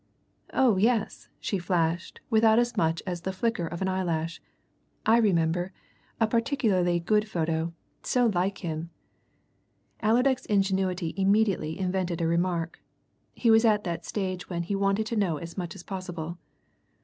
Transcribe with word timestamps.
"Oh 0.51 0.77
yes!" 0.77 1.27
she 1.39 1.59
flashed, 1.59 2.21
without 2.31 2.57
as 2.57 2.75
much 2.75 3.03
as 3.05 3.21
the 3.21 3.31
flicker 3.31 3.67
of 3.67 3.83
an 3.83 3.87
eyelash. 3.87 4.41
"I 5.05 5.17
remember 5.17 5.73
a 6.19 6.25
particularly 6.25 6.99
good 6.99 7.29
photo. 7.29 7.73
So 8.01 8.25
like 8.33 8.57
him!" 8.65 8.89
Allerdyke's 10.01 10.47
ingenuity 10.47 11.13
immediately 11.17 11.77
invented 11.77 12.19
a 12.19 12.25
remark; 12.25 12.81
he 13.35 13.51
was 13.51 13.63
at 13.63 13.83
that 13.83 14.03
stage 14.03 14.49
when, 14.49 14.63
he 14.63 14.75
wanted 14.75 15.05
to 15.05 15.15
know 15.15 15.37
as 15.37 15.55
much 15.55 15.75
as 15.75 15.83
possible. 15.83 16.39